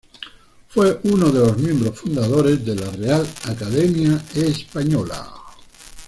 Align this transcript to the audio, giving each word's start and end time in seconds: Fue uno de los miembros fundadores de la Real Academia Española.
Fue 0.69 0.99
uno 1.03 1.29
de 1.29 1.41
los 1.41 1.57
miembros 1.59 1.95
fundadores 1.99 2.65
de 2.65 2.73
la 2.75 2.89
Real 2.89 3.27
Academia 3.47 4.19
Española. 4.33 5.29